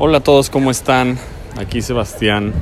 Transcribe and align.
Hola 0.00 0.18
a 0.18 0.20
todos, 0.20 0.48
¿cómo 0.48 0.70
están? 0.70 1.18
Aquí 1.56 1.82
Sebastián. 1.82 2.52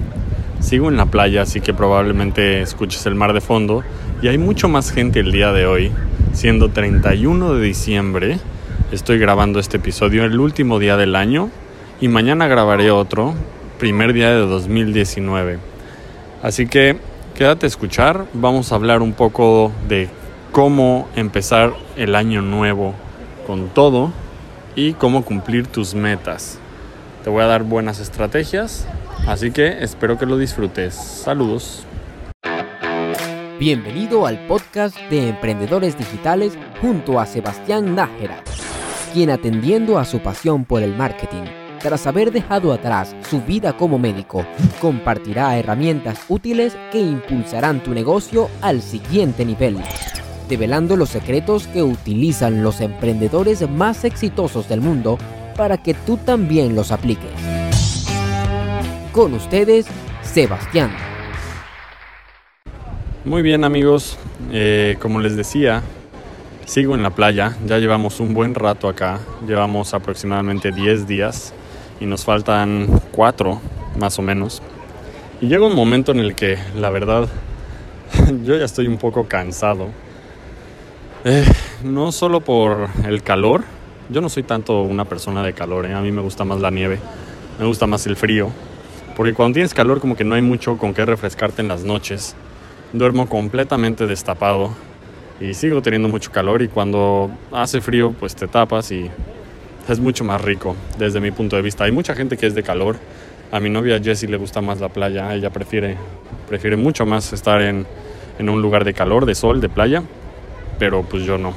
Sigo 0.61 0.89
en 0.89 0.97
la 0.97 1.05
playa, 1.05 1.43
así 1.43 1.61
que 1.61 1.75
probablemente 1.75 2.63
escuches 2.63 3.05
el 3.05 3.15
mar 3.15 3.35
de 3.35 3.43
fondo. 3.43 3.85
Y 4.23 4.29
hay 4.29 4.39
mucho 4.39 4.71
más 4.71 4.91
gente 4.91 5.21
el 5.21 5.33
día 5.33 5.53
de 5.53 5.67
hoy, 5.67 5.93
siendo 6.33 6.71
31 6.71 7.53
de 7.53 7.63
diciembre. 7.63 8.39
Estoy 8.91 9.19
grabando 9.19 9.59
este 9.59 9.77
episodio 9.77 10.25
el 10.25 10.41
último 10.41 10.79
día 10.79 10.97
del 10.97 11.15
año 11.15 11.51
y 12.01 12.09
mañana 12.09 12.47
grabaré 12.47 12.91
otro, 12.91 13.35
primer 13.79 14.15
día 14.15 14.31
de 14.31 14.41
2019. 14.41 15.59
Así 16.43 16.67
que 16.67 16.97
quédate 17.35 17.67
a 17.67 17.69
escuchar, 17.69 18.25
vamos 18.33 18.73
a 18.73 18.77
hablar 18.77 19.03
un 19.03 19.13
poco 19.13 19.73
de 19.91 20.09
cómo 20.53 21.07
empezar 21.15 21.75
el 21.97 22.15
año 22.15 22.41
nuevo 22.41 22.95
con 23.47 23.69
todo 23.69 24.11
y 24.75 24.95
cómo 24.95 25.23
cumplir 25.23 25.67
tus 25.67 25.95
metas. 25.95 26.61
Te 27.27 27.31
voy 27.31 27.43
a 27.43 27.47
dar 27.47 27.65
buenas 27.65 27.99
estrategias, 27.99 28.87
así 29.27 29.51
que 29.51 29.83
espero 29.83 30.17
que 30.17 30.27
lo 30.27 30.39
disfrutes. 30.39 30.95
Saludos. 30.95 31.83
Bienvenido 33.59 34.29
al 34.29 34.47
podcast 34.47 34.97
de 35.11 35.31
Emprendedores 35.31 35.99
Digitales 35.99 36.57
junto 36.81 37.19
a 37.19 37.27
Sebastián 37.27 37.97
Nájera, 37.97 38.45
quien 39.13 39.31
atendiendo 39.31 39.99
a 39.99 40.05
su 40.05 40.21
pasión 40.21 40.65
por 40.65 40.85
el 40.85 40.95
marketing, 40.95 41.47
tras 41.81 42.07
haber 42.07 42.31
dejado 42.31 42.73
atrás 42.73 43.17
su 43.29 43.41
vida 43.41 43.77
como 43.77 43.99
médico, 43.99 44.47
compartirá 44.81 45.59
herramientas 45.59 46.21
útiles 46.29 46.77
que 46.93 47.01
impulsarán 47.01 47.83
tu 47.83 47.93
negocio 47.93 48.49
al 48.63 48.83
siguiente 48.83 49.45
nivel, 49.45 49.79
develando 50.49 50.97
los 50.97 51.09
secretos 51.09 51.67
que 51.67 51.83
utilizan 51.83 52.63
los 52.63 52.81
emprendedores 52.81 53.69
más 53.69 54.05
exitosos 54.05 54.69
del 54.69 54.81
mundo 54.81 55.19
para 55.57 55.79
que 55.79 55.95
tú 55.95 56.17
también 56.19 56.75
los 56.75 56.93
apliques. 56.93 57.31
Con 59.13 59.35
ustedes, 59.35 59.87
Sebastián. 60.23 60.91
Muy 63.25 63.43
bien 63.43 63.65
amigos, 63.65 64.19
eh, 64.53 64.97
como 65.01 65.21
les 65.21 65.37
decía, 65.37 65.83
sigo 66.65 66.95
en 66.95 67.03
la 67.03 67.11
playa, 67.11 67.57
ya 67.67 67.79
llevamos 67.79 68.21
un 68.21 68.35
buen 68.35 68.55
rato 68.55 68.89
acá, 68.89 69.19
llevamos 69.47 69.95
aproximadamente 69.95 70.71
10 70.71 71.07
días 71.07 71.53
y 71.99 72.07
nos 72.07 72.25
faltan 72.25 73.01
4 73.13 73.61
más 73.99 74.19
o 74.19 74.23
menos. 74.23 74.63
Y 75.41 75.49
llega 75.49 75.67
un 75.67 75.75
momento 75.75 76.13
en 76.13 76.21
el 76.21 76.35
que 76.35 76.59
la 76.77 76.91
verdad 76.91 77.29
yo 78.45 78.57
ya 78.57 78.65
estoy 78.65 78.87
un 78.87 78.99
poco 78.99 79.27
cansado. 79.27 79.89
Eh, 81.25 81.45
no 81.83 82.13
solo 82.13 82.41
por 82.41 82.89
el 83.07 83.23
calor, 83.23 83.65
yo 84.09 84.21
no 84.21 84.29
soy 84.29 84.43
tanto 84.43 84.83
una 84.83 85.05
persona 85.05 85.43
de 85.43 85.53
calor, 85.53 85.87
¿eh? 85.87 85.95
a 85.95 86.01
mí 86.01 86.13
me 86.13 86.23
gusta 86.23 86.45
más 86.45 86.61
la 86.61 86.71
nieve, 86.71 86.99
me 87.59 87.67
gusta 87.67 87.87
más 87.87 88.07
el 88.07 88.17
frío, 88.17 88.51
porque 89.17 89.35
cuando 89.35 89.55
tienes 89.55 89.75
calor 89.75 90.01
como 90.01 90.17
que 90.17 90.25
no 90.25 90.35
hay 90.35 90.43
mucho 90.43 90.77
con 90.77 90.95
qué 90.95 91.05
refrescarte 91.05 91.63
en 91.63 91.69
las 91.69 91.85
noches. 91.85 92.37
Duermo 92.93 93.29
completamente 93.29 94.07
destapado 94.07 94.71
y 95.41 95.55
sigo 95.55 95.83
teniendo 95.83 96.09
mucho 96.09 96.31
calor 96.31 96.63
y 96.63 96.69
cuando 96.69 97.31
hace 97.51 97.81
frío 97.81 98.15
pues 98.19 98.37
te 98.37 98.47
tapas 98.47 98.91
y 98.93 99.11
es 99.89 100.01
mucho 100.01 100.25
más 100.25 100.41
rico 100.41 100.77
desde 100.99 101.21
mi 101.21 101.31
punto 101.31 101.57
de 101.57 101.63
vista. 101.63 101.85
Hay 101.85 101.93
mucha 101.93 102.15
gente 102.15 102.37
que 102.37 102.47
es 102.47 102.55
de 102.55 102.63
calor. 102.63 102.97
A 103.51 103.61
mi 103.61 103.71
novia 103.71 104.01
Jessie 104.03 104.29
le 104.29 104.37
gusta 104.37 104.61
más 104.61 104.81
la 104.81 104.89
playa, 104.89 105.35
ella 105.35 105.51
prefiere, 105.51 105.97
prefiere 106.49 106.77
mucho 106.77 107.07
más 107.07 107.33
estar 107.33 107.63
en, 107.63 107.87
en 108.39 108.49
un 108.49 108.61
lugar 108.61 108.85
de 108.85 108.93
calor, 108.93 109.25
de 109.25 109.35
sol, 109.35 109.61
de 109.61 109.69
playa, 109.69 110.03
pero 110.79 111.03
pues 111.03 111.25
yo 111.25 111.39
no. 111.39 111.53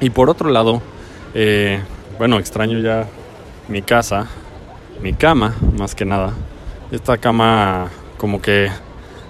Y 0.00 0.10
por 0.10 0.30
otro 0.30 0.50
lado, 0.50 0.80
eh, 1.34 1.80
bueno, 2.18 2.38
extraño 2.38 2.78
ya 2.80 3.06
mi 3.68 3.82
casa, 3.82 4.26
mi 5.00 5.12
cama, 5.14 5.54
más 5.78 5.94
que 5.94 6.04
nada. 6.04 6.32
Esta 6.90 7.16
cama 7.18 7.90
como 8.18 8.42
que 8.42 8.70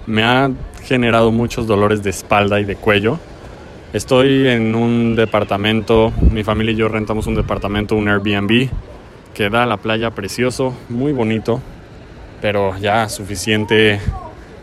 me 0.06 0.24
ha 0.24 0.50
generado 0.82 1.30
muchos 1.30 1.66
dolores 1.66 2.02
de 2.02 2.10
espalda 2.10 2.60
y 2.60 2.64
de 2.64 2.76
cuello. 2.76 3.18
Estoy 3.92 4.48
en 4.48 4.74
un 4.74 5.16
departamento, 5.16 6.12
mi 6.30 6.44
familia 6.44 6.72
y 6.72 6.76
yo 6.76 6.88
rentamos 6.88 7.26
un 7.26 7.34
departamento, 7.34 7.94
un 7.94 8.08
Airbnb, 8.08 8.68
que 9.34 9.50
da 9.50 9.62
a 9.62 9.66
la 9.66 9.76
playa 9.76 10.10
precioso, 10.10 10.74
muy 10.88 11.12
bonito, 11.12 11.60
pero 12.40 12.76
ya 12.78 13.08
suficiente 13.08 14.00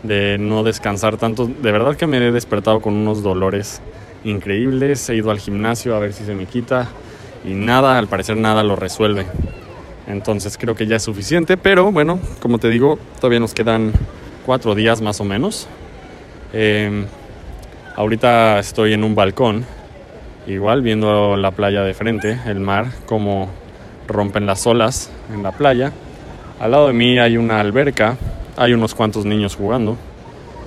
de 0.04 0.38
no 0.40 0.64
descansar 0.64 1.18
tanto. 1.18 1.46
De 1.46 1.72
verdad 1.72 1.96
que 1.96 2.08
me 2.08 2.18
he 2.18 2.32
despertado 2.32 2.82
con 2.82 2.96
unos 2.96 3.24
dolores 3.24 3.82
increíbles, 4.24 5.10
he 5.10 5.16
ido 5.16 5.32
al 5.32 5.40
gimnasio 5.40 5.96
a 5.96 6.00
ver 6.00 6.12
si 6.12 6.26
se 6.26 6.36
me 6.36 6.46
quita 6.46 6.90
y 7.44 7.54
nada, 7.54 7.98
al 7.98 8.08
parecer 8.08 8.38
nada 8.38 8.64
lo 8.64 8.76
resuelve. 8.76 9.26
Entonces 10.08 10.58
creo 10.58 10.76
que 10.76 10.88
ya 10.88 10.96
es 10.96 11.04
suficiente, 11.04 11.56
pero 11.56 11.92
bueno, 11.92 12.20
como 12.42 12.58
te 12.58 12.70
digo, 12.70 12.98
todavía 13.18 13.40
nos 13.40 13.54
quedan 13.54 13.94
cuatro 14.46 14.74
días 14.74 15.02
más 15.02 15.22
o 15.22 15.24
menos. 15.24 15.68
Eh, 16.52 17.06
ahorita 17.96 18.58
estoy 18.60 18.94
en 18.94 19.04
un 19.04 19.14
balcón, 19.14 19.66
igual 20.48 20.82
viendo 20.82 21.38
la 21.38 21.52
playa 21.52 21.84
de 21.84 21.94
frente, 21.94 22.40
el 22.48 22.60
mar, 22.60 22.88
como 23.06 23.50
rompen 24.08 24.48
las 24.48 24.66
olas 24.66 25.12
en 25.32 25.44
la 25.44 25.52
playa. 25.52 25.92
Al 26.60 26.72
lado 26.72 26.88
de 26.88 26.94
mí 26.94 27.20
hay 27.20 27.38
una 27.38 27.60
alberca, 27.60 28.18
hay 28.58 28.74
unos 28.74 28.96
cuantos 28.96 29.26
niños 29.26 29.56
jugando, 29.56 29.96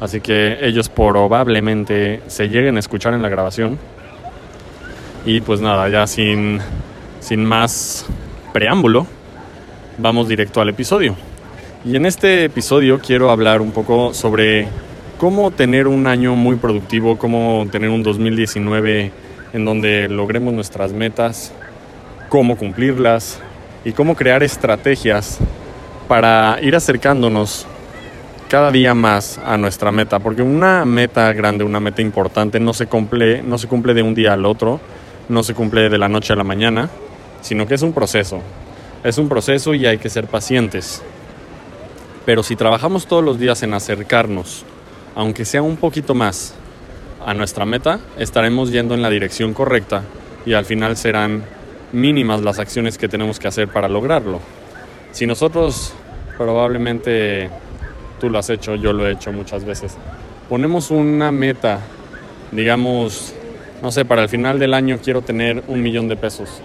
así 0.00 0.20
que 0.20 0.58
ellos 0.62 0.88
probablemente 0.88 2.22
se 2.28 2.48
lleguen 2.48 2.76
a 2.76 2.80
escuchar 2.80 3.12
en 3.12 3.22
la 3.22 3.28
grabación. 3.28 3.78
Y 5.24 5.40
pues 5.40 5.60
nada, 5.60 5.88
ya 5.88 6.06
sin, 6.08 6.58
sin 7.20 7.44
más 7.44 8.06
preámbulo, 8.52 9.06
vamos 9.98 10.28
directo 10.28 10.60
al 10.60 10.68
episodio. 10.68 11.14
Y 11.84 11.94
en 11.94 12.06
este 12.06 12.44
episodio 12.44 12.98
quiero 12.98 13.30
hablar 13.30 13.60
un 13.60 13.70
poco 13.70 14.14
sobre 14.14 14.66
cómo 15.18 15.52
tener 15.52 15.86
un 15.86 16.08
año 16.08 16.34
muy 16.34 16.56
productivo, 16.56 17.18
cómo 17.18 17.66
tener 17.70 17.90
un 17.90 18.02
2019 18.02 19.12
en 19.52 19.64
donde 19.64 20.08
logremos 20.08 20.52
nuestras 20.54 20.92
metas, 20.92 21.52
cómo 22.28 22.56
cumplirlas 22.56 23.40
y 23.84 23.92
cómo 23.92 24.16
crear 24.16 24.42
estrategias 24.42 25.38
para 26.08 26.58
ir 26.62 26.74
acercándonos 26.74 27.66
cada 28.48 28.72
día 28.72 28.94
más 28.94 29.38
a 29.38 29.56
nuestra 29.56 29.92
meta, 29.92 30.18
porque 30.18 30.42
una 30.42 30.84
meta 30.84 31.32
grande, 31.32 31.62
una 31.62 31.78
meta 31.78 32.02
importante 32.02 32.58
no 32.58 32.74
se 32.74 32.86
cumple, 32.86 33.40
no 33.42 33.56
se 33.56 33.68
cumple 33.68 33.94
de 33.94 34.02
un 34.02 34.14
día 34.14 34.32
al 34.32 34.44
otro, 34.44 34.80
no 35.32 35.42
se 35.42 35.54
cumple 35.54 35.88
de 35.88 35.98
la 35.98 36.08
noche 36.08 36.32
a 36.32 36.36
la 36.36 36.44
mañana, 36.44 36.88
sino 37.40 37.66
que 37.66 37.74
es 37.74 37.82
un 37.82 37.92
proceso. 37.92 38.40
Es 39.02 39.18
un 39.18 39.28
proceso 39.28 39.74
y 39.74 39.86
hay 39.86 39.98
que 39.98 40.08
ser 40.08 40.26
pacientes. 40.26 41.02
Pero 42.24 42.42
si 42.42 42.54
trabajamos 42.54 43.06
todos 43.06 43.24
los 43.24 43.38
días 43.38 43.62
en 43.62 43.74
acercarnos, 43.74 44.64
aunque 45.16 45.44
sea 45.44 45.62
un 45.62 45.76
poquito 45.76 46.14
más, 46.14 46.54
a 47.26 47.34
nuestra 47.34 47.64
meta, 47.64 48.00
estaremos 48.18 48.70
yendo 48.70 48.94
en 48.94 49.02
la 49.02 49.10
dirección 49.10 49.54
correcta 49.54 50.02
y 50.44 50.54
al 50.54 50.64
final 50.64 50.96
serán 50.96 51.44
mínimas 51.92 52.42
las 52.42 52.58
acciones 52.58 52.98
que 52.98 53.08
tenemos 53.08 53.38
que 53.38 53.48
hacer 53.48 53.68
para 53.68 53.88
lograrlo. 53.88 54.40
Si 55.12 55.26
nosotros 55.26 55.92
probablemente 56.36 57.50
tú 58.20 58.30
lo 58.30 58.38
has 58.38 58.50
hecho, 58.50 58.74
yo 58.74 58.92
lo 58.92 59.06
he 59.06 59.12
hecho 59.12 59.32
muchas 59.32 59.64
veces, 59.64 59.96
ponemos 60.48 60.90
una 60.90 61.30
meta, 61.30 61.80
digamos, 62.50 63.34
no 63.82 63.90
sé, 63.90 64.04
para 64.04 64.22
el 64.22 64.28
final 64.28 64.58
del 64.58 64.74
año 64.74 64.98
quiero 65.02 65.22
tener 65.22 65.64
un 65.66 65.82
millón 65.82 66.08
de 66.08 66.16
pesos. 66.16 66.62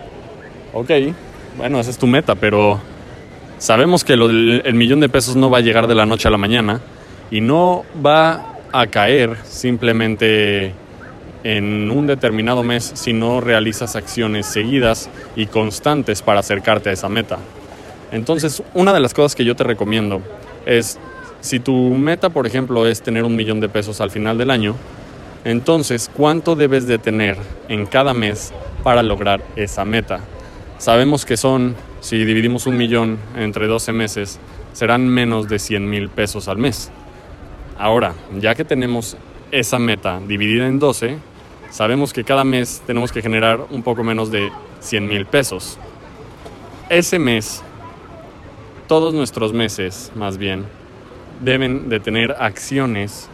Ok, 0.74 0.92
bueno, 1.58 1.80
esa 1.80 1.90
es 1.90 1.98
tu 1.98 2.06
meta, 2.06 2.36
pero 2.36 2.80
sabemos 3.58 4.04
que 4.04 4.14
el 4.14 4.74
millón 4.76 5.00
de 5.00 5.10
pesos 5.10 5.36
no 5.36 5.50
va 5.50 5.58
a 5.58 5.62
llegar 5.62 5.88
de 5.88 5.96
la 5.96 6.06
noche 6.06 6.28
a 6.28 6.32
la 6.32 6.38
mañana 6.38 6.80
y 7.32 7.42
no 7.42 7.84
va 8.06 8.58
a 8.72 8.86
caer 8.88 9.36
simplemente 9.44 10.74
en 11.44 11.90
un 11.90 12.06
determinado 12.06 12.62
mes 12.62 12.92
si 12.94 13.14
no 13.14 13.42
realizas 13.42 13.96
acciones 13.96 14.46
seguidas 14.46 15.10
y 15.36 15.48
constantes 15.48 16.22
para 16.22 16.42
acercarte 16.42 16.90
a 16.90 16.94
esa 16.94 17.10
meta. 17.10 17.40
Entonces, 18.12 18.62
una 18.74 18.94
de 18.94 19.00
las 19.00 19.14
cosas 19.14 19.36
que 19.36 19.44
yo 19.44 19.56
te 19.56 19.64
recomiendo 19.64 20.22
es, 20.66 21.00
si 21.42 21.60
tu 21.60 21.74
meta, 21.74 22.30
por 22.30 22.46
ejemplo, 22.46 22.86
es 22.86 23.02
tener 23.02 23.24
un 23.24 23.36
millón 23.36 23.60
de 23.60 23.70
pesos 23.70 24.02
al 24.02 24.12
final 24.12 24.38
del 24.38 24.52
año, 24.52 24.76
entonces, 25.48 26.12
¿cuánto 26.14 26.58
debes 26.58 26.88
de 26.88 26.98
tener 26.98 27.38
en 27.70 27.86
cada 27.86 28.14
mes 28.14 28.52
para 28.84 29.02
lograr 29.02 29.42
esa 29.56 29.86
meta? 29.86 30.20
Sabemos 30.78 31.26
que 31.26 31.38
son, 31.38 31.74
si 32.02 32.18
dividimos 32.26 32.68
un 32.68 32.76
millón 32.76 33.18
entre 33.34 33.66
12 33.66 33.94
meses, 33.94 34.42
serán 34.74 35.08
menos 35.08 35.48
de 35.48 35.58
100 35.58 35.90
mil 35.90 36.10
pesos 36.10 36.50
al 36.50 36.58
mes. 36.58 36.92
Ahora, 37.78 38.14
ya 38.38 38.56
que 38.56 38.66
tenemos 38.66 39.16
esa 39.50 39.80
meta 39.80 40.20
dividida 40.20 40.68
en 40.68 40.80
12, 40.80 41.18
sabemos 41.70 42.12
que 42.12 42.26
cada 42.26 42.44
mes 42.44 42.84
tenemos 42.86 43.14
que 43.14 43.22
generar 43.22 43.68
un 43.70 43.84
poco 43.84 44.04
menos 44.04 44.30
de 44.30 44.52
100 44.82 45.08
mil 45.08 45.26
pesos. 45.28 45.80
Ese 46.90 47.20
mes, 47.20 47.64
todos 48.90 49.14
nuestros 49.14 49.54
meses 49.54 50.12
más 50.14 50.38
bien, 50.38 50.66
deben 51.40 51.88
de 51.88 52.02
tener 52.02 52.36
acciones 52.38 53.30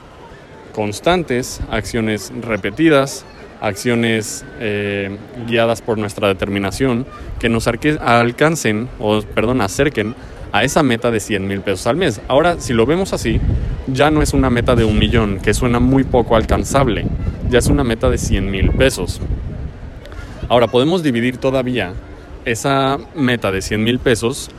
constantes, 0.73 1.61
acciones 1.71 2.31
repetidas, 2.41 3.25
acciones 3.61 4.43
eh, 4.59 5.17
guiadas 5.47 5.81
por 5.81 5.97
nuestra 5.97 6.27
determinación 6.27 7.05
que 7.39 7.47
nos 7.47 7.67
alcancen, 7.67 8.89
o 8.99 9.21
perdón, 9.21 9.61
acerquen 9.61 10.15
a 10.51 10.63
esa 10.63 10.83
meta 10.83 11.09
de 11.11 11.19
100 11.19 11.47
mil 11.47 11.61
pesos 11.61 11.87
al 11.87 11.95
mes. 11.95 12.21
Ahora, 12.27 12.59
si 12.59 12.73
lo 12.73 12.85
vemos 12.85 13.13
así, 13.13 13.39
ya 13.87 14.11
no 14.11 14.21
es 14.21 14.33
una 14.33 14.49
meta 14.49 14.75
de 14.75 14.83
un 14.83 14.99
millón, 14.99 15.39
que 15.39 15.53
suena 15.53 15.79
muy 15.79 16.03
poco 16.03 16.35
alcanzable, 16.35 17.05
ya 17.49 17.59
es 17.59 17.67
una 17.67 17.83
meta 17.83 18.09
de 18.09 18.17
100 18.17 18.51
mil 18.51 18.71
pesos. 18.71 19.21
Ahora, 20.49 20.67
podemos 20.67 21.01
dividir 21.01 21.37
todavía 21.37 21.93
esa 22.45 22.99
meta 23.15 23.51
de 23.51 23.61
100 23.61 23.83
mil 23.83 23.99
pesos 23.99 24.51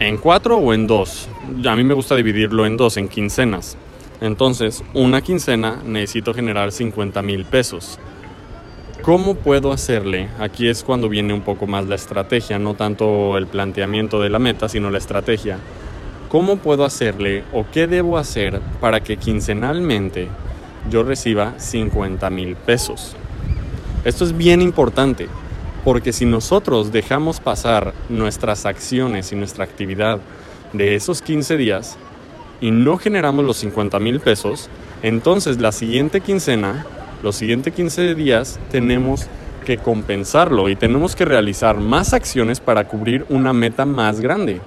en 0.00 0.16
cuatro 0.16 0.56
o 0.56 0.74
en 0.74 0.86
dos. 0.86 1.28
A 1.64 1.76
mí 1.76 1.84
me 1.84 1.94
gusta 1.94 2.16
dividirlo 2.16 2.66
en 2.66 2.76
dos, 2.76 2.96
en 2.96 3.08
quincenas. 3.08 3.76
Entonces, 4.22 4.84
una 4.94 5.20
quincena 5.20 5.82
necesito 5.84 6.32
generar 6.32 6.70
50 6.70 7.20
mil 7.22 7.44
pesos. 7.44 7.98
¿Cómo 9.02 9.34
puedo 9.34 9.72
hacerle? 9.72 10.28
Aquí 10.38 10.68
es 10.68 10.84
cuando 10.84 11.08
viene 11.08 11.34
un 11.34 11.40
poco 11.40 11.66
más 11.66 11.88
la 11.88 11.96
estrategia, 11.96 12.56
no 12.60 12.74
tanto 12.74 13.36
el 13.36 13.48
planteamiento 13.48 14.20
de 14.20 14.30
la 14.30 14.38
meta, 14.38 14.68
sino 14.68 14.90
la 14.90 14.98
estrategia. 14.98 15.58
¿Cómo 16.28 16.58
puedo 16.58 16.84
hacerle 16.84 17.42
o 17.52 17.66
qué 17.72 17.88
debo 17.88 18.16
hacer 18.16 18.60
para 18.80 19.00
que 19.00 19.16
quincenalmente 19.16 20.28
yo 20.88 21.02
reciba 21.02 21.54
50 21.58 22.30
mil 22.30 22.54
pesos? 22.54 23.16
Esto 24.04 24.24
es 24.24 24.36
bien 24.36 24.62
importante, 24.62 25.26
porque 25.82 26.12
si 26.12 26.26
nosotros 26.26 26.92
dejamos 26.92 27.40
pasar 27.40 27.92
nuestras 28.08 28.66
acciones 28.66 29.32
y 29.32 29.34
nuestra 29.34 29.64
actividad 29.64 30.20
de 30.72 30.94
esos 30.94 31.22
15 31.22 31.56
días 31.56 31.98
y 32.62 32.70
no 32.70 32.96
generamos 32.96 33.44
los 33.44 33.58
50 33.58 33.98
mil 33.98 34.20
pesos, 34.20 34.70
entonces 35.02 35.60
la 35.60 35.72
siguiente 35.72 36.22
quincena 36.22 36.86
los 37.22 37.36
siguientes 37.36 37.72
15 37.72 38.16
días 38.16 38.58
tenemos 38.72 39.28
que 39.64 39.78
compensarlo 39.78 40.68
y 40.68 40.74
tenemos 40.74 41.14
que 41.14 41.24
realizar 41.24 41.78
más 41.78 42.14
acciones 42.14 42.58
para 42.58 42.88
cubrir 42.88 43.24
una 43.28 43.52
meta 43.52 43.86
más 43.86 44.20
grande. 44.20 44.60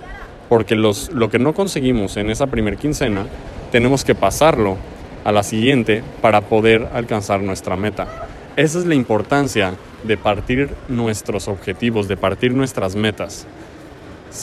Porque 0.47 0.75
los, 0.75 1.12
lo 1.12 1.30
que 1.30 1.38
no 1.38 1.53
conseguimos 1.53 2.15
en 2.15 2.30
esa 2.30 2.47
primer 2.47 2.77
quincena, 2.77 3.25
tenemos 3.74 4.06
que 4.06 4.15
pasarlo 4.15 4.77
a 5.25 5.33
la 5.33 5.44
siguiente 5.44 6.01
para 6.21 6.42
poder 6.42 6.88
alcanzar 6.94 7.42
nuestra 7.42 7.75
meta. 7.75 8.07
Esa 8.56 8.80
es 8.80 8.86
la 8.86 8.95
importancia 8.95 9.74
de 10.03 10.15
partir 10.15 10.69
nuestros 10.88 11.50
objetivos, 11.50 12.07
de 12.07 12.15
partir 12.15 12.53
nuestras 12.53 12.95
metas. 12.95 13.45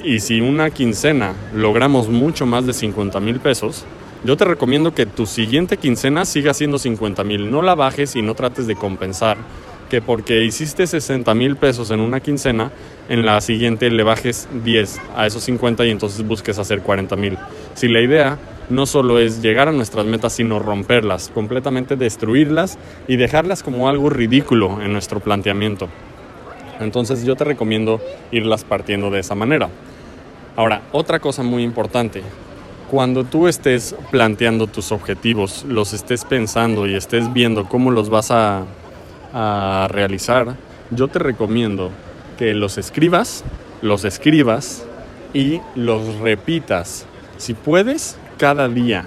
Y 0.01 0.21
si 0.21 0.41
una 0.41 0.71
quincena 0.71 1.35
logramos 1.55 2.09
mucho 2.09 2.47
más 2.47 2.67
de 2.67 2.73
50 2.73 3.21
mil 3.21 3.41
pesos, 3.41 3.85
yo 4.25 4.37
te 4.37 4.45
recomiendo 4.45 4.95
que 4.95 5.05
tu 5.05 5.27
siguiente 5.27 5.77
quincena 5.77 6.25
siga 6.25 6.55
siendo 6.55 6.79
50 6.79 7.25
mil. 7.25 7.51
No 7.51 7.61
la 7.61 7.75
bajes 7.75 8.17
y 8.17 8.23
no 8.23 8.35
trates 8.35 8.67
de 8.67 8.77
compensar 8.77 9.37
que 9.91 10.01
porque 10.01 10.43
hiciste 10.43 10.87
60 10.87 11.35
mil 11.35 11.57
pesos 11.57 11.91
en 11.91 12.01
una 12.01 12.21
quincena, 12.21 12.73
en 13.11 13.27
la 13.27 13.39
siguiente 13.43 13.91
le 13.91 14.03
bajes 14.03 14.49
10 14.65 14.99
a 15.15 15.27
esos 15.27 15.43
50 15.43 15.85
y 15.85 15.91
entonces 15.91 16.27
busques 16.27 16.59
hacer 16.59 16.81
40 16.81 17.15
mil. 17.17 17.37
Si 17.75 17.89
la 17.89 18.01
idea 18.01 18.39
no 18.71 18.87
solo 18.87 19.19
es 19.19 19.43
llegar 19.43 19.69
a 19.69 19.73
nuestras 19.73 20.07
metas, 20.07 20.33
sino 20.33 20.59
romperlas, 20.59 21.29
completamente 21.29 21.97
destruirlas 21.97 22.79
y 23.07 23.17
dejarlas 23.17 23.63
como 23.63 23.87
algo 23.87 24.09
ridículo 24.09 24.81
en 24.81 24.95
nuestro 24.95 25.21
planteamiento. 25.21 25.91
Entonces 26.83 27.25
yo 27.25 27.37
te 27.37 27.45
recomiendo 27.45 28.01
irlas 28.31 28.65
partiendo 28.65 29.11
de 29.11 29.21
esa 29.21 29.35
manera. 29.35 29.69
Ahora, 30.55 30.83
otra 30.93 31.19
cosa 31.19 31.43
muy 31.43 31.63
importante, 31.63 32.23
cuando 32.91 33.25
tú 33.25 33.49
estés 33.49 33.95
planteando 34.11 34.67
tus 34.67 34.93
objetivos, 34.93 35.65
los 35.67 35.95
estés 35.95 36.27
pensando 36.27 36.87
y 36.87 36.95
estés 36.95 37.33
viendo 37.33 37.65
cómo 37.65 37.91
los 37.91 38.11
vas 38.11 38.31
a, 38.31 38.67
realizar, 39.89 40.57
yo 40.91 41.09
te 41.09 41.19
recomiendo 41.19 41.91
que 42.37 42.53
los 42.53 42.77
escribas, 42.77 43.45
los 43.81 44.05
escribas 44.05 44.85
y 45.33 45.63
los 45.75 46.19
repitas. 46.19 47.07
Si 47.39 47.55
puedes, 47.55 48.19
cada 48.37 48.69
día, 48.69 49.07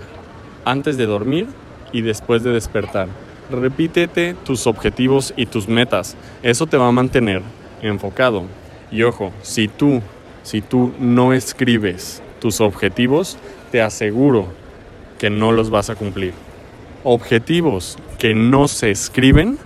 antes 0.65 0.97
de 0.97 1.05
dormir 1.05 1.45
y 1.91 2.01
después 2.01 2.41
de 2.41 2.53
despertar. 2.53 3.07
Repítete 3.51 4.33
tus 4.33 4.65
objetivos 4.65 5.31
y 5.37 5.45
tus 5.45 5.67
metas. 5.67 6.17
Eso 6.41 6.65
te 6.65 6.77
va 6.77 6.87
a 6.87 6.91
mantener 6.91 7.43
enfocado. 7.81 8.43
Y 8.91 9.03
ojo, 9.03 9.31
si 9.41 9.67
tú, 9.67 10.01
si 10.43 10.61
tú 10.61 10.93
no 10.99 11.33
escribes 11.33 12.21
tus 12.39 12.61
objetivos, 12.61 13.37
te 13.71 13.81
aseguro 13.81 14.47
que 15.19 15.29
no 15.29 15.51
los 15.51 15.69
vas 15.69 15.89
a 15.89 15.95
cumplir. 15.95 16.33
Objetivos 17.03 17.97
que 18.17 18.33
no 18.33 18.67
se 18.67 18.91
escriben, 18.91 19.57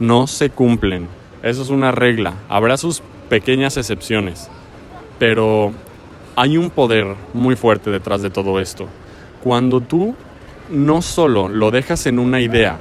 no 0.00 0.26
se 0.26 0.50
cumplen. 0.50 1.08
Eso 1.42 1.62
es 1.62 1.70
una 1.70 1.92
regla. 1.92 2.34
Habrá 2.48 2.76
sus 2.76 3.02
pequeñas 3.28 3.76
excepciones. 3.76 4.48
Pero 5.18 5.72
hay 6.36 6.56
un 6.56 6.70
poder 6.70 7.16
muy 7.32 7.56
fuerte 7.56 7.90
detrás 7.90 8.22
de 8.22 8.30
todo 8.30 8.60
esto. 8.60 8.88
Cuando 9.42 9.80
tú 9.80 10.14
no 10.70 11.02
solo 11.02 11.48
lo 11.48 11.70
dejas 11.70 12.06
en 12.06 12.18
una 12.18 12.40
idea 12.40 12.78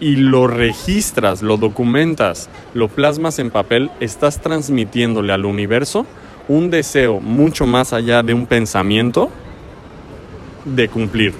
y 0.00 0.16
lo 0.16 0.46
registras, 0.46 1.42
lo 1.42 1.58
documentas, 1.58 2.48
lo 2.74 2.88
plasmas 2.88 3.38
en 3.38 3.50
papel, 3.50 3.90
estás 4.00 4.40
transmitiéndole 4.40 5.32
al 5.32 5.44
universo 5.44 6.06
un 6.48 6.70
deseo 6.70 7.20
mucho 7.20 7.66
más 7.66 7.92
allá 7.92 8.22
de 8.22 8.34
un 8.34 8.46
pensamiento 8.46 9.30
de 10.64 10.88
cumplir. 10.88 11.34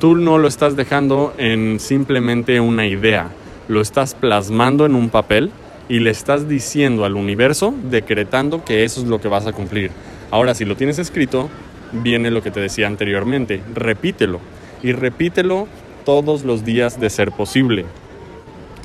Tú 0.00 0.16
no 0.16 0.36
lo 0.38 0.48
estás 0.48 0.76
dejando 0.76 1.32
en 1.38 1.80
simplemente 1.80 2.60
una 2.60 2.86
idea, 2.86 3.30
lo 3.68 3.80
estás 3.80 4.14
plasmando 4.14 4.84
en 4.84 4.94
un 4.94 5.08
papel 5.08 5.50
y 5.88 6.00
le 6.00 6.10
estás 6.10 6.48
diciendo 6.48 7.04
al 7.04 7.14
universo, 7.14 7.72
decretando 7.90 8.64
que 8.64 8.84
eso 8.84 9.00
es 9.00 9.06
lo 9.06 9.20
que 9.20 9.28
vas 9.28 9.46
a 9.46 9.52
cumplir. 9.52 9.90
Ahora, 10.30 10.54
si 10.54 10.64
lo 10.64 10.76
tienes 10.76 10.98
escrito, 10.98 11.48
viene 11.92 12.30
lo 12.30 12.42
que 12.42 12.50
te 12.50 12.60
decía 12.60 12.88
anteriormente, 12.88 13.62
repítelo 13.74 14.40
y 14.82 14.92
repítelo 14.92 15.68
todos 16.06 16.44
los 16.44 16.64
días 16.64 16.98
de 16.98 17.10
ser 17.10 17.32
posible. 17.32 17.84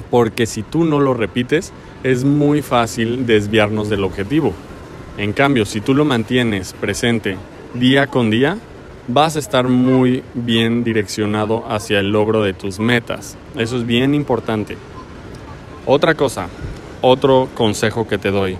Porque 0.09 0.45
si 0.47 0.63
tú 0.63 0.83
no 0.83 1.00
lo 1.00 1.13
repites, 1.13 1.71
es 2.03 2.25
muy 2.25 2.62
fácil 2.62 3.27
desviarnos 3.27 3.89
del 3.89 4.03
objetivo. 4.03 4.53
En 5.18 5.31
cambio, 5.31 5.65
si 5.65 5.81
tú 5.81 5.94
lo 5.94 6.03
mantienes 6.03 6.73
presente 6.73 7.38
día 7.75 8.07
con 8.07 8.31
día, 8.31 8.57
vas 9.07 9.35
a 9.35 9.39
estar 9.39 9.68
muy 9.68 10.23
bien 10.33 10.83
direccionado 10.83 11.63
hacia 11.69 12.00
el 12.00 12.12
logro 12.12 12.41
de 12.41 12.53
tus 12.53 12.79
metas. 12.79 13.38
Eso 13.56 13.77
es 13.77 13.85
bien 13.85 14.15
importante. 14.15 14.77
Otra 15.85 16.15
cosa, 16.15 16.47
otro 17.01 17.50
consejo 17.53 18.07
que 18.07 18.17
te 18.17 18.31
doy, 18.31 18.57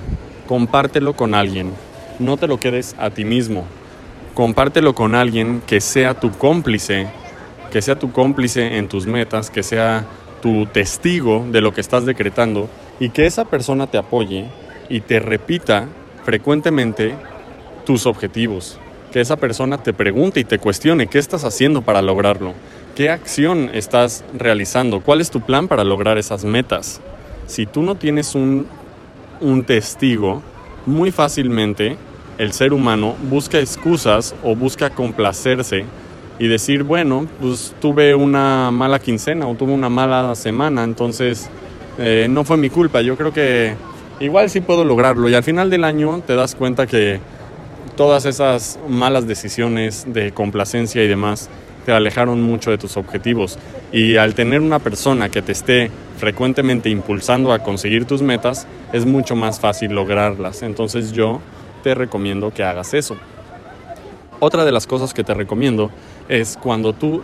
compártelo 0.48 1.14
con 1.16 1.34
alguien. 1.34 1.72
No 2.20 2.38
te 2.38 2.48
lo 2.48 2.60
quedes 2.60 2.96
a 3.00 3.10
ti 3.10 3.26
mismo. 3.26 3.66
Compártelo 4.36 4.94
con 4.94 5.16
alguien 5.16 5.62
que 5.66 5.82
sea 5.82 6.14
tu 6.14 6.32
cómplice, 6.32 7.08
que 7.72 7.82
sea 7.82 7.98
tu 7.98 8.12
cómplice 8.12 8.78
en 8.78 8.88
tus 8.88 9.08
metas, 9.08 9.50
que 9.50 9.64
sea 9.64 10.06
tu 10.42 10.66
testigo 10.66 11.46
de 11.52 11.62
lo 11.62 11.74
que 11.74 11.82
estás 11.82 12.06
decretando 12.06 12.70
y 13.00 13.10
que 13.10 13.26
esa 13.26 13.46
persona 13.46 13.88
te 13.88 13.98
apoye 13.98 14.46
y 14.90 15.02
te 15.02 15.20
repita 15.20 15.88
frecuentemente 16.24 17.16
tus 17.86 18.06
objetivos, 18.06 18.78
que 19.12 19.22
esa 19.22 19.38
persona 19.38 19.82
te 19.82 19.94
pregunte 19.94 20.40
y 20.40 20.44
te 20.44 20.60
cuestione 20.60 21.08
qué 21.08 21.18
estás 21.18 21.46
haciendo 21.46 21.82
para 21.82 22.02
lograrlo, 22.02 22.54
qué 22.96 23.10
acción 23.10 23.70
estás 23.74 24.24
realizando, 24.38 25.02
cuál 25.02 25.22
es 25.22 25.32
tu 25.32 25.42
plan 25.42 25.68
para 25.68 25.84
lograr 25.84 26.18
esas 26.18 26.44
metas. 26.44 27.02
Si 27.48 27.66
tú 27.66 27.82
no 27.82 27.96
tienes 27.96 28.36
un, 28.36 28.68
un 29.40 29.64
testigo, 29.64 30.44
muy 30.86 31.12
fácilmente 31.12 31.98
el 32.38 32.54
ser 32.54 32.74
humano 32.74 33.16
busca 33.30 33.60
excusas 33.60 34.36
o 34.44 34.56
busca 34.56 34.90
complacerse 34.90 35.86
y 36.42 36.48
decir, 36.48 36.82
bueno, 36.82 37.28
pues 37.40 37.76
tuve 37.80 38.16
una 38.16 38.72
mala 38.72 38.98
quincena 38.98 39.48
o 39.48 39.54
tuve 39.54 39.74
una 39.74 39.90
mala 39.90 40.34
semana, 40.34 40.84
entonces 40.84 41.48
eh, 42.00 42.26
no 42.28 42.44
fue 42.44 42.58
mi 42.58 42.72
culpa, 42.72 43.02
yo 43.02 43.16
creo 43.16 43.32
que 43.32 43.76
igual 44.20 44.50
sí 44.50 44.60
puedo 44.60 44.84
lograrlo 44.84 45.30
y 45.30 45.36
al 45.36 45.44
final 45.44 45.70
del 45.70 45.84
año 45.84 46.24
te 46.26 46.34
das 46.34 46.56
cuenta 46.56 46.88
que 46.88 47.20
todas 47.96 48.26
esas 48.26 48.80
malas 48.90 49.28
decisiones 49.28 50.06
de 50.08 50.32
complacencia 50.32 51.04
y 51.04 51.08
demás 51.08 51.48
te 51.86 51.92
alejaron 51.92 52.42
mucho 52.42 52.72
de 52.72 52.80
tus 52.80 52.98
objetivos. 52.98 53.60
Y 53.92 54.16
al 54.16 54.34
tener 54.34 54.62
una 54.62 54.80
persona 54.80 55.30
que 55.30 55.44
te 55.44 55.52
esté 55.52 55.92
frecuentemente 56.18 56.90
impulsando 56.90 57.54
a 57.54 57.60
conseguir 57.60 58.06
tus 58.06 58.24
metas, 58.24 58.66
es 58.94 59.06
mucho 59.06 59.36
más 59.36 59.60
fácil 59.60 59.92
lograrlas. 59.92 60.64
Entonces 60.64 61.12
yo 61.12 61.40
te 61.84 61.94
recomiendo 61.94 62.52
que 62.52 62.64
hagas 62.64 62.96
eso. 62.96 63.16
Otra 64.44 64.66
de 64.66 64.72
las 64.72 64.88
cosas 64.88 65.14
que 65.14 65.24
te 65.24 65.36
recomiendo 65.36 65.92
es 66.32 66.58
cuando 66.58 66.94
tú 66.94 67.22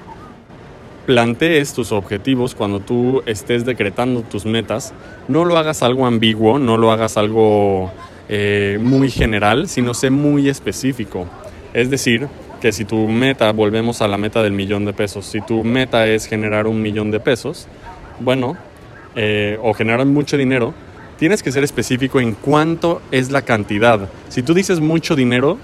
plantees 1.05 1.73
tus 1.73 1.93
objetivos, 1.93 2.53
cuando 2.53 2.81
tú 2.81 3.23
estés 3.25 3.65
decretando 3.65 4.21
tus 4.21 4.45
metas, 4.45 4.93
no 5.29 5.45
lo 5.45 5.57
hagas 5.57 5.81
algo 5.81 6.05
ambiguo, 6.05 6.59
no 6.59 6.75
lo 6.75 6.91
hagas 6.91 7.15
algo 7.15 7.89
eh, 8.27 8.77
muy 8.81 9.09
general, 9.09 9.69
sino 9.69 9.93
sé 9.93 10.09
muy 10.09 10.49
específico. 10.49 11.25
Es 11.73 11.89
decir, 11.89 12.27
que 12.59 12.73
si 12.73 12.83
tu 12.83 13.07
meta, 13.07 13.53
volvemos 13.53 14.01
a 14.01 14.09
la 14.09 14.17
meta 14.17 14.43
del 14.43 14.51
millón 14.51 14.83
de 14.83 14.91
pesos, 14.91 15.25
si 15.25 15.39
tu 15.39 15.63
meta 15.63 16.05
es 16.05 16.25
generar 16.25 16.67
un 16.67 16.81
millón 16.81 17.09
de 17.09 17.21
pesos, 17.21 17.67
bueno, 18.19 18.57
eh, 19.15 19.57
o 19.63 19.73
generar 19.73 20.05
mucho 20.05 20.35
dinero, 20.35 20.73
tienes 21.17 21.41
que 21.41 21.53
ser 21.53 21.63
específico 21.63 22.19
en 22.19 22.33
cuánto 22.33 23.01
es 23.11 23.31
la 23.31 23.43
cantidad. 23.43 24.09
Si 24.27 24.43
tú 24.43 24.53
dices 24.53 24.81
mucho 24.81 25.15
dinero, 25.15 25.57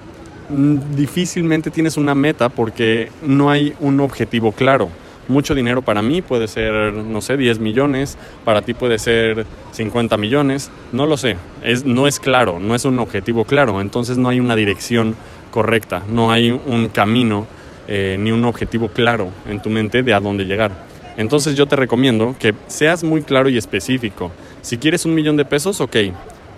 difícilmente 0.96 1.72
tienes 1.72 1.98
una 1.98 2.16
meta 2.16 2.50
porque 2.50 3.10
no 3.22 3.50
hay 3.50 3.74
un 3.80 4.00
objetivo 4.00 4.52
claro. 4.52 4.90
Mucho 5.28 5.56
dinero 5.56 5.82
para 5.82 6.02
mí 6.02 6.22
puede 6.22 6.48
ser, 6.50 6.94
no 6.94 7.22
sé, 7.22 7.38
10 7.38 7.60
millones, 7.60 8.18
para 8.44 8.62
ti 8.62 8.74
puede 8.74 9.00
ser 9.00 9.46
50 9.72 10.18
millones, 10.18 10.70
no 10.92 11.06
lo 11.06 11.16
sé, 11.16 11.38
es, 11.64 11.86
no 11.86 12.08
es 12.08 12.20
claro, 12.20 12.60
no 12.60 12.76
es 12.76 12.84
un 12.84 13.00
objetivo 13.00 13.46
claro, 13.46 13.80
entonces 13.80 14.18
no 14.18 14.28
hay 14.28 14.42
una 14.42 14.58
dirección 14.58 15.16
correcta, 15.50 16.04
no 16.10 16.32
hay 16.32 16.52
un 16.52 16.90
camino 16.90 17.48
eh, 17.88 18.18
ni 18.20 18.32
un 18.32 18.44
objetivo 18.44 18.90
claro 18.90 19.30
en 19.48 19.62
tu 19.62 19.70
mente 19.70 20.04
de 20.04 20.14
a 20.14 20.20
dónde 20.20 20.46
llegar. 20.46 20.72
Entonces 21.16 21.56
yo 21.56 21.68
te 21.68 21.76
recomiendo 21.76 22.36
que 22.40 22.54
seas 22.68 23.04
muy 23.04 23.22
claro 23.22 23.50
y 23.50 23.58
específico. 23.58 24.32
Si 24.62 24.78
quieres 24.78 25.06
un 25.06 25.14
millón 25.14 25.38
de 25.38 25.46
pesos, 25.46 25.80
ok, 25.80 25.96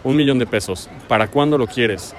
un 0.03 0.15
millón 0.15 0.39
de 0.39 0.45
pesos. 0.45 0.89
¿Para 1.07 1.27
cuándo 1.27 1.57
lo 1.57 1.67
quieres? 1.67 2.15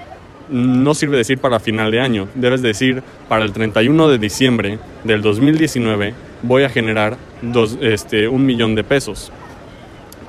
No 0.49 0.93
sirve 0.93 1.17
decir 1.17 1.39
para 1.39 1.59
final 1.59 1.91
de 1.91 1.99
año, 1.99 2.27
debes 2.35 2.61
decir 2.61 3.03
para 3.27 3.43
el 3.43 3.51
31 3.51 4.07
de 4.07 4.17
diciembre 4.17 4.79
del 5.03 5.21
2019 5.21 6.13
voy 6.41 6.63
a 6.63 6.69
generar 6.69 7.17
dos, 7.41 7.77
este, 7.81 8.27
un 8.27 8.45
millón 8.45 8.75
de 8.75 8.83
pesos. 8.83 9.31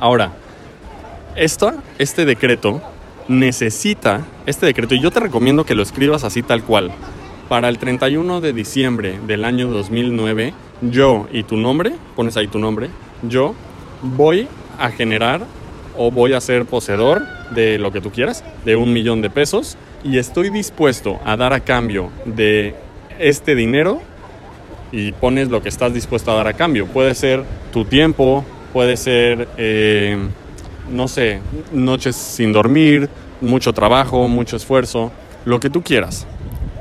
Ahora, 0.00 0.32
este 1.37 2.25
decreto 2.25 2.82
necesita, 3.28 4.25
este 4.46 4.66
decreto, 4.66 4.94
y 4.94 5.00
yo 5.00 5.10
te 5.10 5.20
recomiendo 5.20 5.64
que 5.64 5.75
lo 5.75 5.82
escribas 5.82 6.25
así 6.25 6.42
tal 6.42 6.62
cual, 6.64 6.90
para 7.48 7.68
el 7.68 7.78
31 7.78 8.40
de 8.40 8.52
diciembre 8.52 9.18
del 9.26 9.44
año 9.44 9.68
2009, 9.68 10.54
yo 10.82 11.28
y 11.32 11.42
tu 11.44 11.56
nombre, 11.56 11.92
pones 12.16 12.37
ahí 12.37 12.46
tu 12.48 12.58
nombre, 12.58 12.90
yo 13.22 13.54
voy 14.02 14.48
a 14.78 14.90
generar 14.90 15.42
o 15.96 16.10
voy 16.10 16.32
a 16.32 16.40
ser 16.40 16.64
poseedor 16.64 17.25
de 17.50 17.78
lo 17.78 17.90
que 17.90 18.00
tú 18.00 18.10
quieras, 18.10 18.44
de 18.64 18.76
un 18.76 18.92
millón 18.92 19.22
de 19.22 19.30
pesos, 19.30 19.76
y 20.05 20.19
estoy 20.19 20.50
dispuesto 20.50 21.19
a 21.25 21.37
dar 21.37 21.52
a 21.52 21.61
cambio 21.61 22.11
de 22.25 22.75
este 23.19 23.55
dinero 23.55 24.00
y 24.93 25.12
pones 25.12 25.49
lo 25.49 25.62
que 25.62 25.69
estás 25.69 25.93
dispuesto 25.93 26.31
a 26.33 26.35
dar 26.35 26.49
a 26.49 26.52
cambio. 26.55 26.87
Puede 26.87 27.14
ser 27.14 27.45
tu 27.73 27.85
tiempo, 27.85 28.45
puede 28.73 28.97
ser, 28.97 29.49
eh, 29.57 30.17
no 30.90 31.09
sé, 31.09 31.40
noches 31.73 32.17
sin 32.17 32.52
dormir, 32.52 33.09
mucho 33.40 33.73
trabajo, 33.73 34.28
mucho 34.28 34.57
esfuerzo, 34.57 35.12
lo 35.45 35.61
que 35.61 35.71
tú 35.71 35.83
quieras 35.83 36.26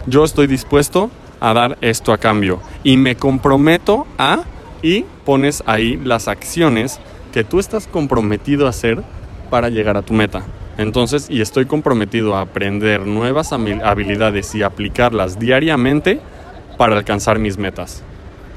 yo 0.08 0.24
estoy 0.24 0.48
dispuesto 0.48 1.12
a 1.40 1.54
dar 1.54 1.78
esto 1.82 2.14
a 2.14 2.18
cambio 2.18 2.62
y 2.84 2.98
me 2.98 3.16
comprometo 3.16 4.08
a 4.18 4.44
y 4.82 5.06
pones 5.26 5.62
ahí 5.66 5.98
las 5.98 6.28
acciones 6.28 7.00
que 7.34 7.44
tú 7.44 7.60
estás 7.60 7.88
comprometido 7.88 8.66
a 8.66 8.70
hacer 8.70 9.04
para 9.50 9.70
llegar 9.70 9.98
a 9.98 10.02
tu 10.02 10.14
meta. 10.14 10.44
Entonces, 10.78 11.28
y 11.30 11.42
estoy 11.42 11.66
comprometido 11.66 12.36
a 12.36 12.42
aprender 12.42 13.06
nuevas 13.08 13.52
habilidades 13.52 14.54
y 14.54 14.64
aplicarlas 14.64 15.40
diariamente 15.40 16.20
para 16.78 16.96
alcanzar 16.96 17.40
mis 17.40 17.58
metas. 17.58 18.04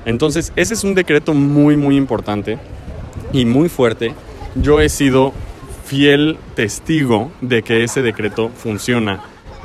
Entonces, 0.05 0.53
ese 0.57 0.75
es 0.75 0.85
un 0.85 0.95
decreto 0.95 1.35
muy, 1.35 1.77
muy 1.77 1.97
importante 1.97 2.59
y 3.33 3.45
muy 3.45 3.69
fuerte. 3.69 4.15
Yo 4.55 4.81
he 4.81 4.89
sido 4.89 5.33
fiel 5.85 6.39
testigo 6.55 7.33
de 7.41 7.63
que 7.63 7.85
ese 7.85 8.03
decreto 8.03 8.51
funciona. 8.51 9.21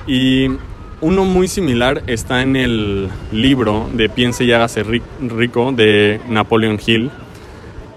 Y 0.08 0.48
uno 1.02 1.26
muy 1.26 1.48
similar 1.48 2.04
está 2.08 2.42
en 2.42 2.56
el 2.56 3.10
libro 3.32 3.90
de 3.94 4.10
Piense 4.10 4.44
y 4.46 4.52
hágase 4.54 4.84
rico 4.84 5.72
de 5.72 6.22
Napoleon 6.30 6.80
Hill. 6.86 7.12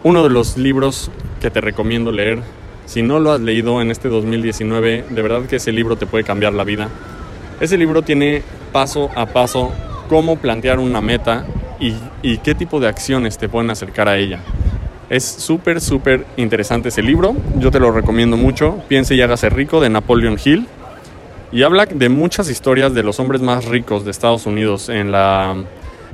Uno 0.02 0.22
de 0.24 0.30
los 0.30 0.56
libros 0.56 1.10
que 1.40 1.50
te 1.50 1.60
recomiendo 1.60 2.12
leer. 2.12 2.42
Si 2.88 3.02
no 3.02 3.20
lo 3.20 3.32
has 3.32 3.40
leído 3.42 3.82
en 3.82 3.90
este 3.90 4.08
2019, 4.08 5.04
de 5.10 5.22
verdad 5.22 5.42
que 5.42 5.56
ese 5.56 5.72
libro 5.72 5.96
te 5.96 6.06
puede 6.06 6.24
cambiar 6.24 6.54
la 6.54 6.64
vida. 6.64 6.88
Ese 7.60 7.76
libro 7.76 8.00
tiene 8.00 8.42
paso 8.72 9.10
a 9.14 9.26
paso 9.26 9.72
cómo 10.08 10.36
plantear 10.36 10.78
una 10.78 11.02
meta 11.02 11.44
y, 11.78 12.38
qué 12.38 12.54
tipo 12.54 12.80
de 12.80 12.88
acciones 12.88 13.36
te 13.36 13.50
pueden 13.50 13.68
acercar 13.68 14.08
a 14.08 14.16
ella. 14.16 14.40
Es 15.10 15.22
súper, 15.22 15.82
súper 15.82 16.24
interesante 16.38 16.88
ese 16.88 17.02
libro. 17.02 17.36
Yo 17.58 17.70
te 17.70 17.78
lo 17.78 17.92
recomiendo 17.92 18.38
mucho. 18.38 18.82
Piense 18.88 19.14
y 19.14 19.20
hágase 19.20 19.50
rico 19.50 19.82
de 19.82 19.90
Napoleon 19.90 20.38
Hill 20.42 20.66
y 21.52 21.64
habla 21.64 21.84
de 21.84 22.08
muchas 22.08 22.48
historias 22.48 22.94
de 22.94 23.02
los 23.02 23.20
hombres 23.20 23.42
más 23.42 23.66
ricos 23.66 24.06
de 24.06 24.12
Estados 24.12 24.46
Unidos 24.46 24.88
en 24.88 25.12
la 25.12 25.56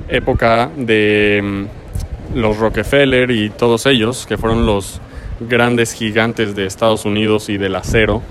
época 0.09 0.69
de 0.75 1.41
mm, 1.41 2.37
los 2.37 2.57
Rockefeller 2.57 3.31
y 3.31 3.49
todos 3.49 3.85
ellos, 3.85 4.25
que 4.27 4.37
fueron 4.37 4.65
los 4.65 4.99
grandes 5.39 5.93
gigantes 5.93 6.55
de 6.55 6.65
Estados 6.65 7.05
Unidos 7.05 7.49
y 7.49 7.57
del 7.57 7.75
acero, 7.75 8.21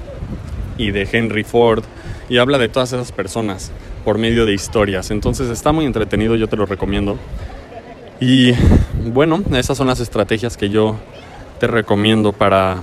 y 0.78 0.90
de 0.90 1.08
Henry 1.10 1.44
Ford, 1.44 1.84
y 2.28 2.38
habla 2.38 2.58
de 2.58 2.68
todas 2.68 2.92
esas 2.92 3.12
personas 3.12 3.70
por 4.04 4.18
medio 4.18 4.46
de 4.46 4.54
historias. 4.54 5.10
Entonces 5.10 5.48
está 5.50 5.72
muy 5.72 5.86
entretenido, 5.86 6.36
yo 6.36 6.48
te 6.48 6.56
lo 6.56 6.66
recomiendo. 6.66 7.18
Y 8.20 8.52
bueno, 9.06 9.42
esas 9.54 9.76
son 9.76 9.86
las 9.86 10.00
estrategias 10.00 10.56
que 10.56 10.70
yo 10.70 10.96
te 11.58 11.66
recomiendo 11.66 12.32
para, 12.32 12.78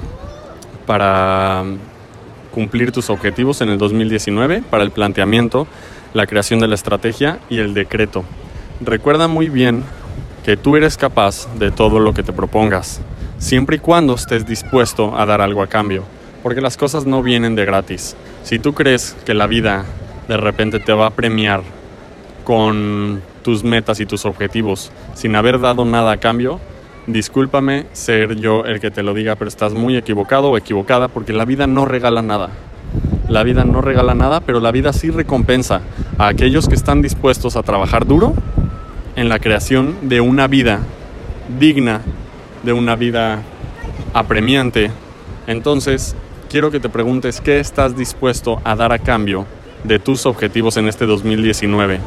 para 0.85 1.63
cumplir 2.51 2.91
tus 2.91 3.09
objetivos 3.09 3.61
en 3.61 3.69
el 3.69 3.77
2019 3.77 4.63
para 4.69 4.83
el 4.83 4.91
planteamiento, 4.91 5.67
la 6.13 6.27
creación 6.27 6.59
de 6.59 6.67
la 6.67 6.75
estrategia 6.75 7.39
y 7.49 7.59
el 7.59 7.73
decreto. 7.73 8.23
Recuerda 8.81 9.27
muy 9.27 9.49
bien 9.49 9.83
que 10.43 10.57
tú 10.57 10.75
eres 10.75 10.97
capaz 10.97 11.47
de 11.57 11.71
todo 11.71 11.99
lo 11.99 12.13
que 12.13 12.23
te 12.23 12.33
propongas, 12.33 13.01
siempre 13.41 13.75
y 13.75 13.79
cuando 13.79 14.13
estés 14.13 14.45
dispuesto 14.45 15.17
a 15.17 15.25
dar 15.25 15.41
algo 15.41 15.61
a 15.61 15.67
cambio, 15.67 16.05
porque 16.41 16.61
las 16.61 16.77
cosas 16.77 17.05
no 17.05 17.21
vienen 17.21 17.55
de 17.55 17.65
gratis. 17.65 18.15
Si 18.43 18.59
tú 18.59 18.73
crees 18.73 19.17
que 19.25 19.33
la 19.33 19.47
vida 19.47 19.83
de 20.29 20.37
repente 20.37 20.79
te 20.79 20.93
va 20.93 21.07
a 21.07 21.11
premiar 21.11 21.63
con 22.45 23.21
tus 23.43 23.65
metas 23.65 23.99
y 23.99 24.05
tus 24.05 24.25
objetivos 24.25 24.91
sin 25.15 25.35
haber 25.35 25.59
dado 25.59 25.83
nada 25.83 26.13
a 26.13 26.17
cambio, 26.17 26.61
Discúlpame 27.07 27.87
ser 27.93 28.35
yo 28.35 28.63
el 28.65 28.79
que 28.79 28.91
te 28.91 29.01
lo 29.01 29.15
diga, 29.15 29.35
pero 29.35 29.49
estás 29.49 29.73
muy 29.73 29.97
equivocado 29.97 30.51
o 30.51 30.57
equivocada 30.57 31.07
porque 31.07 31.33
la 31.33 31.45
vida 31.45 31.65
no 31.65 31.85
regala 31.85 32.21
nada. 32.21 32.49
La 33.27 33.41
vida 33.41 33.63
no 33.63 33.81
regala 33.81 34.13
nada, 34.13 34.41
pero 34.41 34.59
la 34.59 34.71
vida 34.71 34.93
sí 34.93 35.09
recompensa 35.09 35.81
a 36.19 36.27
aquellos 36.27 36.67
que 36.67 36.75
están 36.75 37.01
dispuestos 37.01 37.55
a 37.55 37.63
trabajar 37.63 38.05
duro 38.05 38.33
en 39.15 39.29
la 39.29 39.39
creación 39.39 39.95
de 40.03 40.21
una 40.21 40.47
vida 40.47 40.81
digna, 41.59 42.01
de 42.63 42.73
una 42.73 42.95
vida 42.95 43.41
apremiante. 44.13 44.91
Entonces, 45.47 46.15
quiero 46.49 46.71
que 46.71 46.79
te 46.79 46.89
preguntes 46.89 47.41
qué 47.41 47.59
estás 47.59 47.95
dispuesto 47.95 48.61
a 48.63 48.75
dar 48.75 48.91
a 48.91 48.99
cambio 48.99 49.45
de 49.83 49.99
tus 49.99 50.25
objetivos 50.25 50.77
en 50.77 50.87
este 50.87 51.05
2019. 51.05 51.99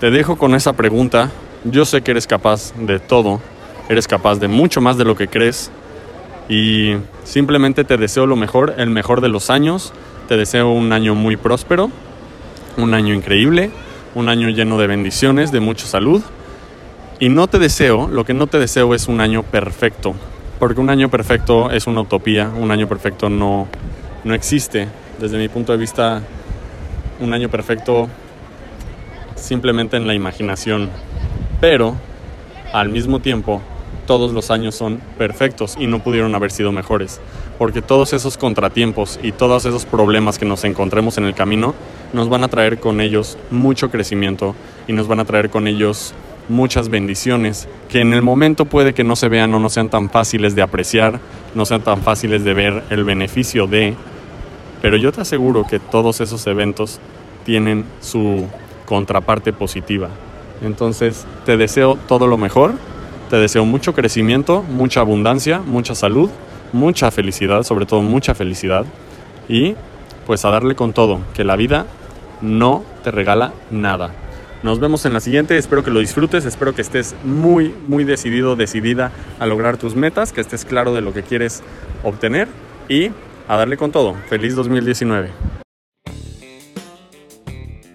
Te 0.00 0.10
dejo 0.10 0.36
con 0.36 0.54
esa 0.54 0.72
pregunta. 0.74 1.30
Yo 1.64 1.84
sé 1.84 2.02
que 2.02 2.10
eres 2.10 2.26
capaz 2.26 2.72
de 2.74 2.98
todo 2.98 3.40
eres 3.90 4.06
capaz 4.06 4.38
de 4.38 4.46
mucho 4.46 4.80
más 4.80 4.96
de 4.96 5.04
lo 5.04 5.16
que 5.16 5.26
crees 5.26 5.72
y 6.48 6.94
simplemente 7.24 7.82
te 7.82 7.96
deseo 7.96 8.24
lo 8.24 8.36
mejor, 8.36 8.74
el 8.78 8.88
mejor 8.88 9.20
de 9.20 9.28
los 9.28 9.50
años, 9.50 9.92
te 10.28 10.36
deseo 10.36 10.70
un 10.70 10.92
año 10.92 11.16
muy 11.16 11.36
próspero, 11.36 11.90
un 12.76 12.94
año 12.94 13.12
increíble, 13.12 13.72
un 14.14 14.28
año 14.28 14.48
lleno 14.48 14.78
de 14.78 14.86
bendiciones, 14.86 15.50
de 15.50 15.58
mucha 15.58 15.86
salud 15.86 16.22
y 17.20 17.28
no 17.28 17.48
te 17.48 17.58
deseo, 17.58 18.08
lo 18.08 18.24
que 18.24 18.32
no 18.32 18.46
te 18.46 18.58
deseo 18.58 18.94
es 18.94 19.06
un 19.06 19.20
año 19.20 19.42
perfecto, 19.42 20.14
porque 20.58 20.80
un 20.80 20.88
año 20.88 21.10
perfecto 21.10 21.70
es 21.70 21.86
una 21.86 22.00
utopía, 22.00 22.48
un 22.48 22.70
año 22.70 22.88
perfecto 22.88 23.28
no, 23.28 23.68
no 24.24 24.34
existe. 24.34 24.88
Desde 25.18 25.36
mi 25.36 25.50
punto 25.50 25.72
de 25.72 25.78
vista, 25.78 26.22
un 27.20 27.34
año 27.34 27.50
perfecto 27.50 28.08
simplemente 29.36 29.98
en 29.98 30.06
la 30.06 30.14
imaginación, 30.14 30.88
pero 31.60 31.94
al 32.72 32.88
mismo 32.88 33.20
tiempo 33.20 33.60
todos 34.06 34.32
los 34.32 34.50
años 34.50 34.74
son 34.74 34.98
perfectos 35.18 35.76
y 35.78 35.86
no 35.86 36.02
pudieron 36.02 36.34
haber 36.34 36.50
sido 36.50 36.72
mejores, 36.72 37.20
porque 37.58 37.82
todos 37.82 38.14
esos 38.14 38.38
contratiempos 38.38 39.20
y 39.22 39.32
todos 39.32 39.66
esos 39.66 39.84
problemas 39.84 40.38
que 40.38 40.46
nos 40.46 40.64
encontremos 40.64 41.18
en 41.18 41.24
el 41.24 41.34
camino 41.34 41.74
nos 42.14 42.30
van 42.30 42.44
a 42.44 42.48
traer 42.48 42.80
con 42.80 43.02
ellos 43.02 43.36
mucho 43.50 43.90
crecimiento 43.90 44.54
y 44.88 44.94
nos 44.94 45.06
van 45.06 45.20
a 45.20 45.26
traer 45.26 45.50
con 45.50 45.68
ellos 45.68 46.14
muchas 46.50 46.90
bendiciones 46.90 47.68
que 47.88 48.00
en 48.00 48.12
el 48.12 48.22
momento 48.22 48.66
puede 48.66 48.92
que 48.92 49.04
no 49.04 49.16
se 49.16 49.28
vean 49.28 49.54
o 49.54 49.58
no 49.58 49.70
sean 49.70 49.88
tan 49.88 50.10
fáciles 50.10 50.54
de 50.54 50.62
apreciar, 50.62 51.20
no 51.54 51.64
sean 51.64 51.80
tan 51.80 52.02
fáciles 52.02 52.44
de 52.44 52.52
ver 52.52 52.82
el 52.90 53.04
beneficio 53.04 53.66
de, 53.66 53.94
pero 54.82 54.96
yo 54.96 55.12
te 55.12 55.22
aseguro 55.22 55.66
que 55.66 55.78
todos 55.78 56.20
esos 56.20 56.46
eventos 56.46 57.00
tienen 57.44 57.86
su 58.00 58.46
contraparte 58.84 59.52
positiva. 59.52 60.08
Entonces 60.62 61.24
te 61.46 61.56
deseo 61.56 61.96
todo 62.06 62.26
lo 62.26 62.36
mejor 62.36 62.74
te 63.30 63.36
deseo 63.36 63.64
mucho 63.64 63.94
crecimiento, 63.94 64.64
mucha 64.64 65.00
abundancia, 65.00 65.60
mucha 65.60 65.94
salud, 65.94 66.28
mucha 66.72 67.12
felicidad, 67.12 67.62
sobre 67.62 67.86
todo 67.86 68.02
mucha 68.02 68.34
felicidad. 68.34 68.84
Y 69.48 69.76
pues 70.26 70.44
a 70.44 70.50
darle 70.50 70.74
con 70.74 70.92
todo, 70.92 71.20
que 71.32 71.44
la 71.44 71.54
vida 71.54 71.86
no 72.40 72.82
te 73.04 73.12
regala 73.12 73.52
nada. 73.70 74.10
Nos 74.62 74.78
vemos 74.78 75.06
en 75.06 75.14
la 75.14 75.20
siguiente, 75.20 75.56
espero 75.56 75.82
que 75.82 75.90
lo 75.90 76.00
disfrutes, 76.00 76.44
espero 76.44 76.74
que 76.74 76.82
estés 76.82 77.14
muy, 77.24 77.74
muy 77.88 78.04
decidido, 78.04 78.56
decidida 78.56 79.10
a 79.38 79.46
lograr 79.46 79.78
tus 79.78 79.96
metas, 79.96 80.34
que 80.34 80.42
estés 80.42 80.66
claro 80.66 80.92
de 80.92 81.00
lo 81.00 81.14
que 81.14 81.22
quieres 81.22 81.62
obtener 82.04 82.46
y 82.86 83.10
a 83.48 83.56
darle 83.56 83.78
con 83.78 83.90
todo. 83.90 84.14
Feliz 84.28 84.54
2019. 84.56 85.30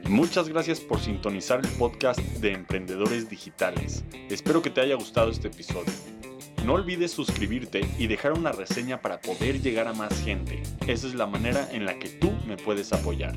Muchas 0.10 0.50
gracias 0.50 0.79
por 0.79 1.00
sintonizar 1.00 1.60
el 1.63 1.69
podcast 1.77 2.19
de 2.19 2.53
Emprendedores 2.53 3.29
Digitales. 3.29 4.03
Espero 4.31 4.63
que 4.63 4.72
te 4.72 4.81
haya 4.81 4.95
gustado 4.95 5.29
este 5.29 5.50
episodio. 5.50 5.93
No 6.65 6.74
olvides 6.74 7.12
suscribirte 7.12 7.81
y 8.00 8.07
dejar 8.07 8.34
una 8.34 8.51
reseña 8.51 9.01
para 9.01 9.22
poder 9.22 9.62
llegar 9.62 9.88
a 9.88 9.93
más 9.93 10.19
gente. 10.24 10.63
Esa 10.88 11.05
es 11.05 11.13
la 11.13 11.27
manera 11.27 11.69
en 11.72 11.86
la 11.86 12.00
que 12.00 12.10
tú 12.10 12.34
me 12.48 12.57
puedes 12.57 12.91
apoyar. 12.91 13.36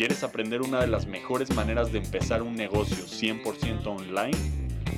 ¿Quieres 0.00 0.24
aprender 0.24 0.62
una 0.62 0.80
de 0.80 0.86
las 0.86 1.06
mejores 1.06 1.54
maneras 1.54 1.92
de 1.92 1.98
empezar 1.98 2.40
un 2.40 2.54
negocio 2.54 3.04
100% 3.04 3.86
online? 3.86 4.34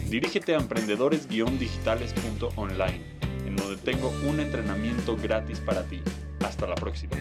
Dirígete 0.09 0.54
a 0.54 0.59
emprendedores-digitales.online, 0.59 3.00
en 3.44 3.56
donde 3.56 3.78
tengo 3.78 4.12
un 4.28 4.38
entrenamiento 4.38 5.16
gratis 5.16 5.59
para 5.59 5.82
ti. 5.88 6.00
Hasta 6.44 6.68
la 6.68 6.76
próxima. 6.76 7.16